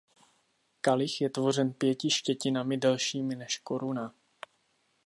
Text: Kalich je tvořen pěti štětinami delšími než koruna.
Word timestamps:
Kalich 0.81 1.21
je 1.21 1.29
tvořen 1.29 1.73
pěti 1.73 2.09
štětinami 2.09 2.77
delšími 2.77 3.35
než 3.35 3.57
koruna. 3.57 4.13